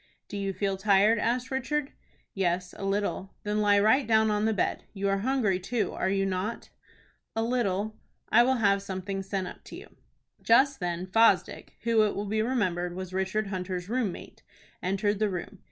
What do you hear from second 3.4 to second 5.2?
"Then lie right down on the bed. You are